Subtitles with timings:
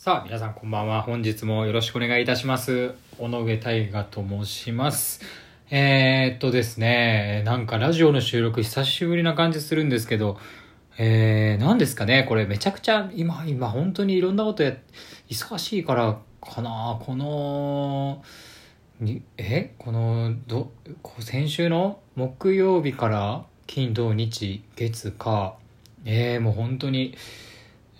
[0.00, 1.02] さあ、皆さんこんばんは。
[1.02, 2.94] 本日もよろしくお願いいたします。
[3.18, 5.20] 尾上大河と申します。
[5.72, 10.38] えー、っとですね、なんかラジオの収録久しぶりな感じするんですけど、
[10.98, 14.72] えー、何ですかね、これめちゃくちゃ今、今本当にいろんなことや、
[15.28, 18.22] 忙しいからかな、この、
[19.00, 19.74] にえ？
[19.78, 20.70] このど
[21.02, 25.56] こう先週の木曜日から金土日月火
[26.04, 27.16] えー、もう本当に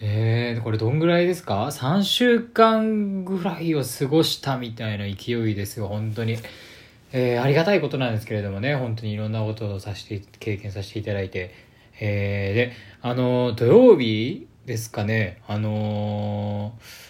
[0.01, 6.37] えー、これどんぐらいですか ?3 週間ぐらいを過ごしたみたいな勢いですよ、本当に。
[7.11, 11.53] えー、ありがたいことなんですけれどもね、本当にいろんなことをさせて、経験させていただいて。
[12.01, 17.09] えー、で、あの、土曜日ですかね、あのー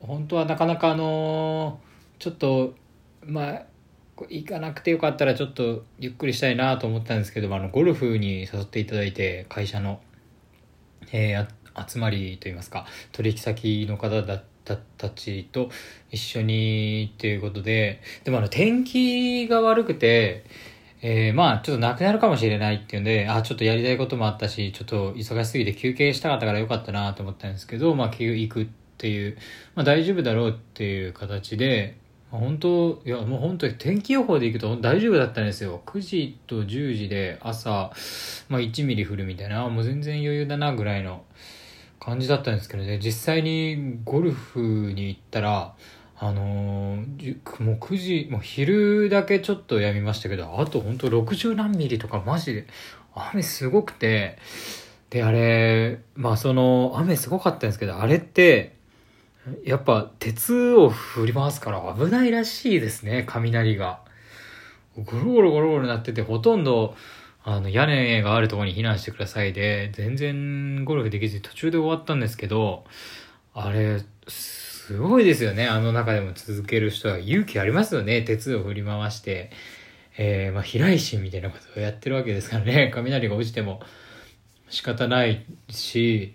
[0.00, 2.74] 本当はなかなかあのーちょっと、
[3.24, 3.62] まあ、
[4.28, 10.00] 行かなくてよかったらちょっとゆっくりしたいなと思ったんですけども、あの、ゴルフに誘っていただいて、会社の。
[11.12, 11.48] えーあ
[11.86, 15.70] 集まりといいますか取引先の方だったたちと
[16.10, 20.44] 一緒にっていうことででもあの天気が悪くて、
[21.02, 28.66] えーまあちょっとなくなるかもしれないっていうんであちょっとやりたいこともあったしちょっと忙しすぎて休憩したかったからよかったなと思ったんですけどまあ休行くっ
[28.98, 29.36] ていう、
[29.74, 31.96] まあ、大丈夫だろうっていう形で
[32.32, 35.80] ま本当いやもう本当に天気予報で行くと大丈夫だったんですよ。
[35.86, 37.92] 9時と10時で朝、
[38.48, 41.24] まあ、1ミリ降るみたいなもう全然余裕だなぐらいの
[42.00, 42.98] 感じだったんですけどね。
[43.02, 44.60] 実際にゴルフ
[44.92, 45.74] に行ったら
[46.18, 52.66] あのーもう9時もう昼だけちょっとやみましたけどあと本当60何ミリとかマジで
[53.14, 54.38] 雨すごくて
[55.10, 58.76] であれまあその雨すごかったんですけどあれって
[59.64, 64.00] やっぱ鉄を振り回すから危ないらしいですね雷が。
[64.96, 66.96] ゴロゴロゴロゴロなっててほとんど
[67.48, 72.84] あの屋根があるところに避難してくださいで全然ゴルフできずに途中で終わったんですけど
[73.54, 75.66] あれすごいですよね。
[75.66, 78.22] あの中でも続ける人は勇気ありますよね。
[78.22, 79.50] 鉄を振り回して、
[80.16, 82.90] えーまあ、飛来心みたいなことをやってるわけですからね。
[82.94, 83.80] 雷が落ちても
[84.68, 86.34] 仕方ないし。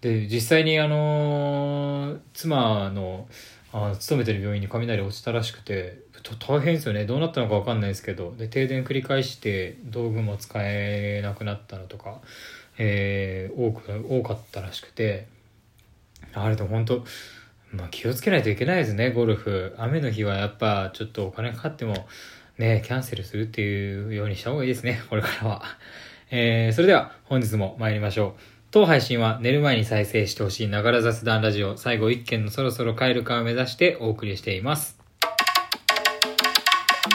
[0.00, 3.28] で実際にあの妻の
[3.72, 6.00] あ勤めてる病院に雷落ちたらしくて。
[6.22, 7.04] 大変ですよね。
[7.04, 8.34] どうなったのか分かんないですけど。
[8.36, 12.20] で停電繰り返して道具も使えなくなったのとか、
[12.78, 15.26] えー多く多かったらしくて。
[16.34, 17.04] あれでも本当
[17.72, 19.74] まあ、気をつけないといけないですねゴルフ。
[19.78, 22.06] 雨の日はやっぱちょっとお金かかっても
[22.58, 25.62] ねキャンセルするっていうようにした方がいいですねこれからは、
[26.30, 28.40] えーそれでは本日も参りましょう。
[28.70, 31.76] 当配信は寝る前に再生してほしいながら雑談ラジオ。
[31.76, 35.01] 最後一件のそろそろ帰るかを目指してお送りしています。
[37.02, 37.08] さ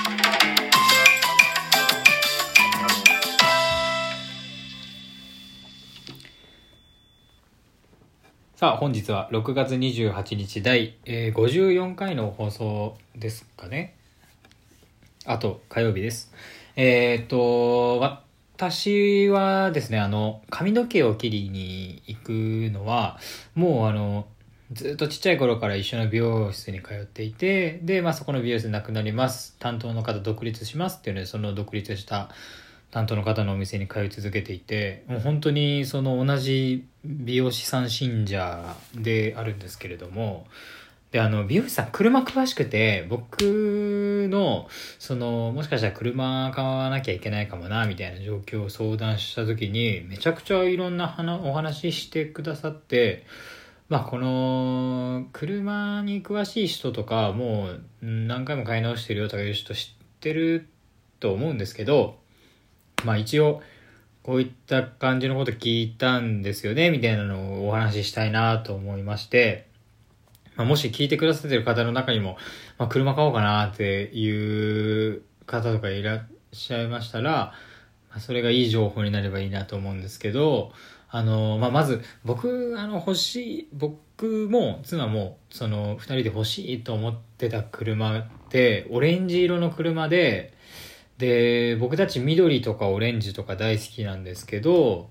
[8.74, 13.96] あ本日は6月28日第、え54回の放送ですかね。
[15.26, 16.34] あと火曜日です。
[16.76, 22.32] えーっと私はですねあの髪の毛を切りに行く
[22.74, 23.20] のは
[23.56, 24.26] もうあの
[24.72, 29.56] ずっとちっちゃい頃から一緒の美容室に通っていてで、まあ、そこの美容室なくなります。
[29.60, 32.30] 担当の方独立しますっていうのでその独立した
[32.92, 40.48] 担当の方のお店に通い続けていてもう本当にその同じ美容師さん信者であるんですけれども
[41.12, 43.38] であの美容師さん車詳しくて僕
[44.30, 44.68] の
[45.00, 53.26] そのもしかしたら車買わなきゃいけないかもなみたいな状況を相談した時にめちゃくちゃいろんな話お話ししてくださって
[53.90, 60.68] まあこの車に詳しい人とかもう何回も買い直してるよとかいう人知ってる
[61.20, 62.18] と思うんですけど
[63.06, 63.62] まあ一応
[64.24, 69.68] こういった感じのこと聞いたんですよねみたいなのをお話ししたいなと思いまして、
[70.58, 72.38] まあ、もし聞いてくださってる方の中にも、
[72.78, 77.54] まあ、車買おうかなっていう方とかいらっしゃいましたら、
[78.10, 80.74] まあ、それがいい情報になればいいなと思うんですけど
[81.10, 90.54] あの、まあ、まず僕あの欲しい僕も妻もその2人で欲しいと思ってた車ってオレンジ色の車で
[91.18, 95.10] で僕たち緑とかオレンジとか大好きなんですけど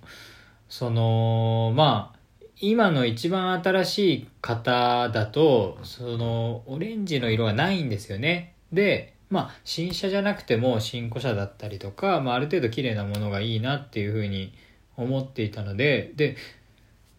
[0.69, 2.17] そのまあ
[2.59, 8.55] 今の一番新しい型だとそのオレンジの色がないんですよね。
[8.73, 14.55] でまあ新車じゃなくても新古車だったりとか、まあ、ある程度綺麗なものがいいなっていうふうに
[14.97, 16.37] 思っていたのでで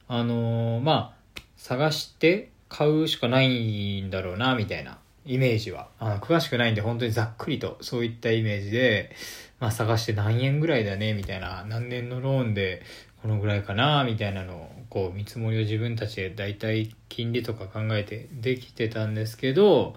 [0.07, 9.11] あのまあ探して買うしかないんだろうなみたいなイメージはあの詳しくないんで本当にざっくりとそういったイメージで、
[9.59, 12.83] まあ、探して何円ぐらいだねみたいな何年のローンで
[13.17, 19.95] ここのぐらいかなみたいなのをこう見積もりを自分たちで大体金利とか考えてできてたんですけど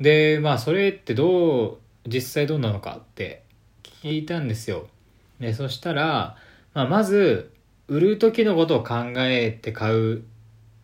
[0.00, 3.42] でまあそれってどう実際どうなのかって
[3.82, 4.88] 聞いたんですよ。
[5.40, 6.36] でそしたら、
[6.74, 7.52] まあ、まず
[7.88, 10.24] 売る時のことを考えて買う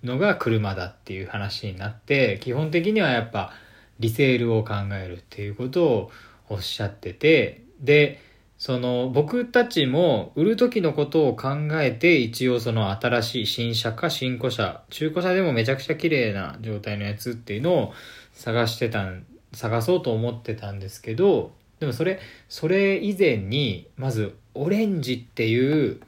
[0.04, 3.52] のが車だっていう話になって基本的にはやっぱ
[3.98, 6.10] リセールを考えるっていうことを
[6.48, 8.20] おっしゃっててで
[8.58, 11.48] その僕たちも売る時のことを考
[11.80, 17.92] えて一応その新しい新車か新古車中古車でもめちゃくちゃ綺麗な状態のやつっていうのを
[18.32, 22.18] 探してたん探そうと思ってたんですけどでもそれ
[22.48, 26.00] それ以前にまずオレンジっていう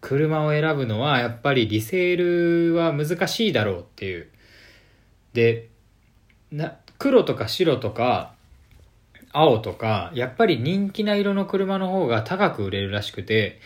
[0.00, 4.28] 車を選ぶのはやっぱりリセールは難しいだろうっていう
[5.32, 5.68] で
[6.52, 8.32] な黒とか白とか
[9.32, 13.60] 青とか、やっぱり人気な色の車の方が高く売れるらしくて、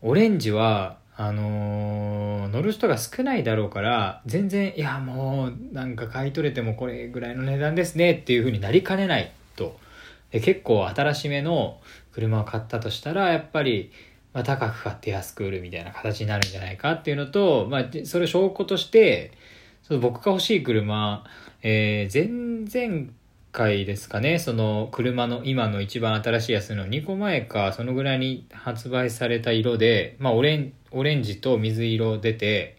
[0.00, 9.78] オレンジは、あのー、乗る人が少ないだろうから、全然、いや、もう、なんか買い取れてもこれぐらいの値段ですねっていう風になりかねないと。
[10.30, 11.78] で結構新しめの
[12.18, 13.92] 車を買ったとしたら、やっぱり、
[14.32, 19.30] まあ、高く買って安く売るみたいな形になるんじゃないかっていうのと、まあ、それ証拠として、
[19.84, 21.24] その僕が欲しい車、
[21.62, 23.10] えー、前々
[23.52, 32.76] 回ですかね、その車の今の一番新しいやつの2個前か、そのぐらいに発売された色で、まあオレンオレンジと水色出て、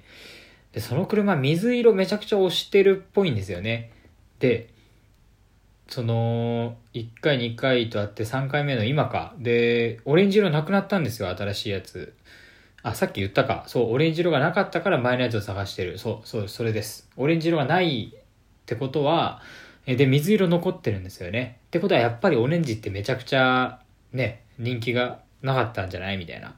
[0.74, 3.92] で、その車水色めちゃくちゃ押してるっぽいんですよね。
[4.40, 4.70] で、
[5.90, 9.34] その、1回2回とあって3回目の今か。
[9.40, 12.14] で、オレンジ色なくなったんですよ、新しいやつ。
[12.84, 13.64] あ、さっき言ったか。
[13.68, 15.98] そう、オレンジ色がなかったから前のやつを探してる。
[15.98, 17.10] そう、そう、それです。
[17.18, 18.20] オレンジ色がないっ
[18.66, 19.42] てことは、
[19.86, 21.58] で、水色残ってるんですよね。
[21.68, 23.80] ってことはやっぱりオレンジってめちゃくちゃ
[24.14, 26.18] ね、人気がなかったんじゃない？
[26.18, 26.54] みたいな。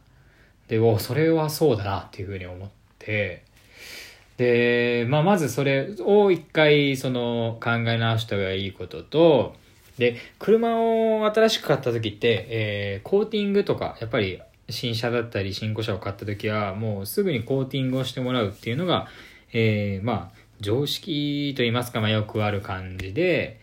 [0.68, 2.70] で、おそれはそうだなっていうふうに思っ
[3.00, 3.44] て、
[4.42, 9.54] で、まあ、まずそれを一回その考え直した方がいいことと、
[10.00, 19.08] で、車を新しく買った時って、えー、コーティングとか、やっぱり新車だったり新古車を買った時は、もうすぐにコーティングをしてもらうっていうのが、
[19.54, 23.60] えー、まあ、常識と言いますか、まあ、よくある感じで、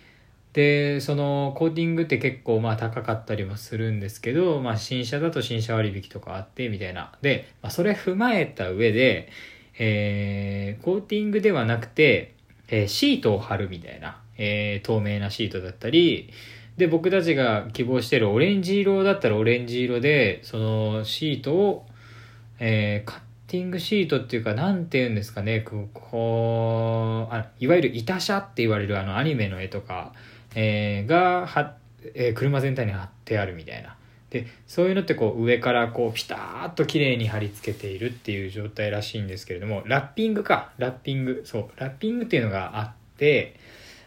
[0.53, 7.13] で、そのコーティングって結構まあ高かったりもするんですけど、まあ新車だと新車割引とかあってみたいな。
[7.21, 9.29] で、まあ、それ踏まえた上で、
[9.79, 12.35] えー、コーティングではなくて、
[12.69, 16.31] えー、シートを貼るみたいな、えー、透明なシートだったり、
[16.77, 21.87] で、僕たちが希望してるオレンジ色だったらオレンジ色で、そのシートを、
[22.61, 23.13] えー、
[23.49, 30.13] ティングシートっていうか、なんて言うんですかね、こう、あいわゆる板車って言われるあのアニメの絵とか、
[30.55, 31.75] えー、がは、
[32.15, 33.97] えー、車全体に貼ってあるみたいな。
[34.31, 41.43] で、そういうのってこう上からこうピタッと綺麗に貼り付けているっていう状態らしいんですけれども、ラッピングか、ラッピング。
[41.45, 43.57] そう、ラッピングっていうのがあって、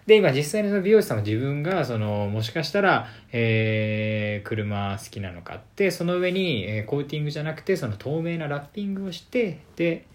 [0.05, 10.05] で、今実際の美容師さんも自分が、その、もしかしたら、えー、車好きなのかって、その上に、え、コーティングじゃなくて、その透明なラッピングをして、で、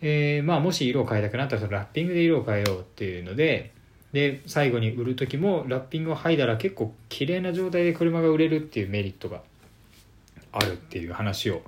[0.00, 3.72] えー、まあ、もし色を変えたくなったら、そのラッピングで色を変えようっていうので、
[4.12, 9.42] で、最後に売る時も、ラッピングを剥いだら結構綺麗な状態で車が売れるっていうメリットが
[10.52, 11.62] あるっていう話を、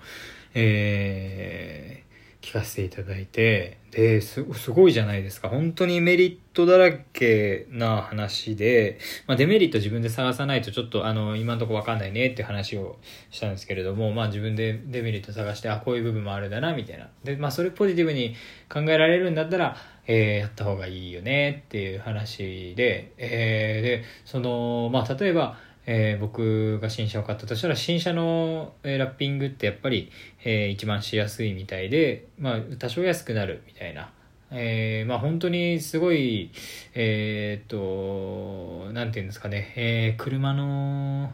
[0.54, 2.02] え、
[2.42, 5.48] 聞かせていただいて、で、す、ごいじゃないですか。
[5.48, 12.98] 本当にメリットだらけな話で、まあ、デメリット自分で探さないとちょっとあの、今んとこわかんないねって話を
[13.30, 17.08] したんですけれども、まあ自分でデメリット探して、あ、こういう部分もあるだな、みたいな。
[17.22, 18.34] で、まあそれポジティブに
[18.68, 19.76] 考えられるんだったら、
[20.08, 30.10] えー、やった方がいいよねっていう話で、えー、で、その、まあ例えば、えー、僕が新車を買ったとしたら新車の、えー、ラッピングってやっぱり、
[30.44, 34.10] えー、一番しやすいみたいで、まあ、多少安くなるみたいな。
[34.54, 36.50] えー、まあ本当にすごい、
[36.94, 41.32] えー、っと、なんていうんですかね、えー、車の、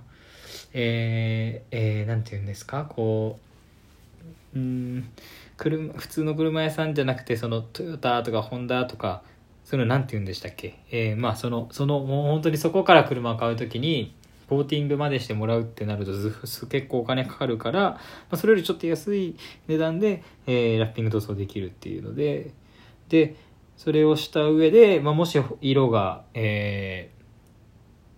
[0.73, 3.41] えー、えー、なんていうんですか、こ
[4.55, 5.11] う、うん、
[5.57, 9.23] 車、普通の車屋さんじゃなくて、そのトヨタとかホンダとか、
[9.65, 10.79] そのなんて言うんでしたっけ？
[10.93, 14.15] えー、まあその、その、もう本当にそこから車を買うときに、
[14.49, 16.13] コーティングまでしてもらうってなると
[16.67, 17.99] 結構お金かかるから、ま
[18.31, 19.37] あ、それよりちょっと安い
[19.67, 22.53] 値段で、えー、ラッピング塗装できるっていうので、
[23.09, 23.37] で、
[23.77, 27.11] それをした上で、まあ、もし色が、え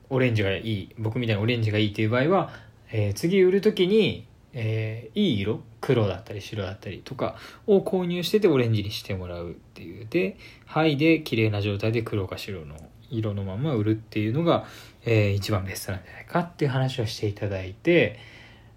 [0.08, 2.50] ー、オレンジがいい、僕みたいなオレンジがいいっていう場合は、
[2.92, 10.06] えー、次売る時に、えー、いい色黒だったり白だったりとかを購入しててオレンジにしてもらうっていう。
[10.10, 12.76] ではいで綺麗な状態で黒か白の
[13.10, 14.64] 色のまま売るっていうのが、
[15.04, 18.18] えー、一番ベストなんじゃないかっていう話をしていただいて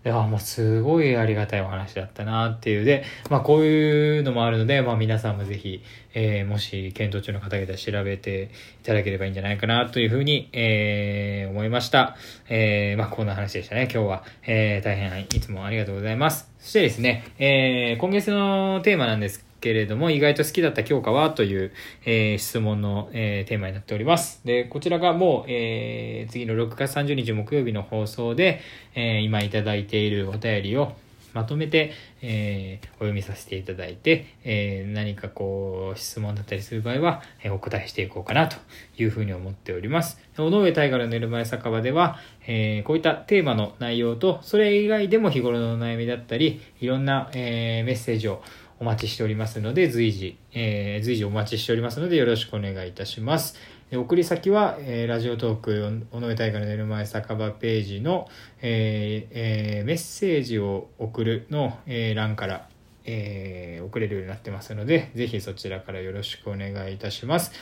[0.06, 2.84] いや、もうすごいありがたいお話だったなっていう。
[2.84, 5.82] で、まあこういうのもあるので、まあ皆さんもぜひ、
[6.14, 12.18] えー、もし検討中の方々調べていただければいいんじゃないかなというふうに、えー、思いました。
[12.50, 14.24] えー、まあこんな話でしたね、今日は。
[14.46, 16.52] えー、大変いつもありがとうございます。
[16.60, 21.72] そしてですね、えー、今月のテーマなんですけれども、意外と好きだった教科はという、
[22.04, 24.42] えー、質問の、えー、テーマになっております。
[24.44, 28.60] で、こちらがもう、えー、次の6月30日木曜日の放送で、
[28.94, 30.92] え、今いただいているお便りを
[31.34, 31.92] まとめて、
[32.22, 38.56] えー、お読みさせていただいて、えー、何かこう、質問だったりする場合は、えー、お答えしていこうかなと
[38.98, 40.20] いうふうに思っております。
[40.38, 48.44] 尾上大河の寝る前酒場では、えー、こういったテーマの内容と、それ以外でも日頃の悩みだったり、いろんな、えー、メッセージを
[48.84, 53.56] お待ちしておりますので、随時、えー、随時お待ちしておりますので、よろしくお願いいたします。
[53.94, 58.28] 送り先は、えー、ラジオトーク、尾上大河の寝る前酒場ページの、
[58.62, 62.68] えーえー、メッセージを送るの、えー、欄から、
[63.06, 67.54] えー、送れるようになってますので、ぜひそちらからよろしくお願いいたします。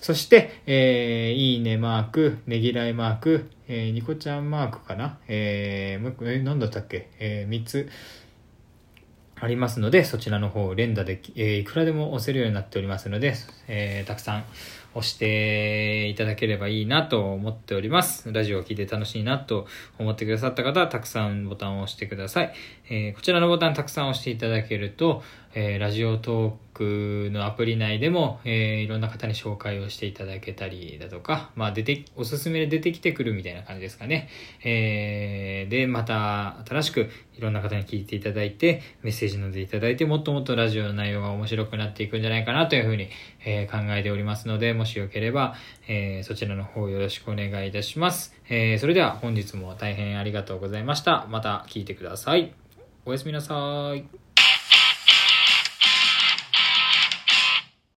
[0.00, 5.18] そして、えー、いいねマーク、ねぎらいマーク、えー、ニコちゃんマークかな？
[5.26, 7.08] えー、もう一個、えー、何だったっけ？
[7.18, 7.88] えー、3つ、
[9.40, 13.34] ありますので、そちらの方、連打で、えー、いくらでも押せるようになっておりますので、
[13.68, 14.44] えー、たくさん
[14.94, 18.32] 押していただければいいなと思っております。
[18.32, 19.66] ラジオを聴いて楽しいなと
[19.98, 22.52] 思ってくださった方は、たくさんボタンを押してください。
[22.90, 25.22] えー、こちらのボタンたくさん押していただけると、
[25.54, 34.28] え、ラジオトークのアプリ内でも、えー、いろんな方に紹介をしていただけたりだとか、まあ、出て、おすすめで出てきてくるみたいな感じですかね。
[34.64, 43.08] えー、で、また新しくいろんな方に聞いていただいて、メッセージのでいただいて、もっともっとラジオの内容が面白くなっていくんじゃないかなというふうに、
[43.44, 45.54] えー、考えておりますので、もしよければ、
[45.86, 48.34] えー、そちらの方よろしくお願いいたします。
[48.48, 51.26] えー、それでは本日も大変ありがとうございました。
[51.28, 52.52] また聞いてください。
[53.04, 54.27] おやすみなさい。